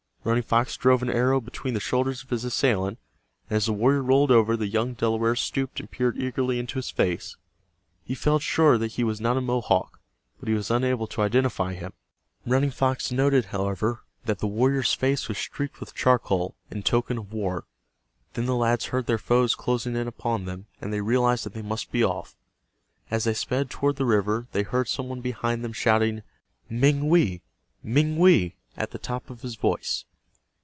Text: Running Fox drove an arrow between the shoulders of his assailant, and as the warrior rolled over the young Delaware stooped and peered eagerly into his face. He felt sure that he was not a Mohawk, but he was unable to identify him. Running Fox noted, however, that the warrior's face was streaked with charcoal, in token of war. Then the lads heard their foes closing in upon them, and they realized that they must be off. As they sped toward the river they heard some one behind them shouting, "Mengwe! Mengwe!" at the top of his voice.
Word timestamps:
Running 0.23 0.43
Fox 0.43 0.77
drove 0.77 1.01
an 1.01 1.09
arrow 1.09 1.41
between 1.41 1.73
the 1.73 1.79
shoulders 1.79 2.21
of 2.21 2.29
his 2.29 2.43
assailant, 2.45 2.99
and 3.49 3.57
as 3.57 3.65
the 3.65 3.73
warrior 3.73 4.03
rolled 4.03 4.29
over 4.29 4.55
the 4.55 4.67
young 4.67 4.93
Delaware 4.93 5.35
stooped 5.35 5.79
and 5.79 5.89
peered 5.89 6.15
eagerly 6.15 6.59
into 6.59 6.75
his 6.77 6.91
face. 6.91 7.37
He 8.03 8.13
felt 8.13 8.43
sure 8.43 8.77
that 8.77 8.91
he 8.91 9.03
was 9.03 9.19
not 9.19 9.35
a 9.35 9.41
Mohawk, 9.41 9.99
but 10.39 10.47
he 10.47 10.53
was 10.53 10.69
unable 10.69 11.07
to 11.07 11.23
identify 11.23 11.73
him. 11.73 11.93
Running 12.45 12.69
Fox 12.69 13.11
noted, 13.11 13.45
however, 13.45 14.03
that 14.25 14.37
the 14.37 14.45
warrior's 14.45 14.93
face 14.93 15.27
was 15.27 15.39
streaked 15.39 15.79
with 15.79 15.95
charcoal, 15.95 16.55
in 16.69 16.83
token 16.83 17.17
of 17.17 17.33
war. 17.33 17.65
Then 18.35 18.45
the 18.45 18.55
lads 18.55 18.85
heard 18.85 19.07
their 19.07 19.17
foes 19.17 19.55
closing 19.55 19.95
in 19.95 20.07
upon 20.07 20.45
them, 20.45 20.67
and 20.79 20.93
they 20.93 21.01
realized 21.01 21.45
that 21.47 21.55
they 21.55 21.63
must 21.63 21.91
be 21.91 22.03
off. 22.03 22.35
As 23.09 23.23
they 23.23 23.33
sped 23.33 23.71
toward 23.71 23.95
the 23.95 24.05
river 24.05 24.45
they 24.51 24.61
heard 24.61 24.87
some 24.87 25.09
one 25.09 25.21
behind 25.21 25.63
them 25.65 25.73
shouting, 25.73 26.21
"Mengwe! 26.69 27.41
Mengwe!" 27.83 28.53
at 28.77 28.91
the 28.91 28.99
top 28.99 29.31
of 29.31 29.41
his 29.41 29.55
voice. 29.55 30.05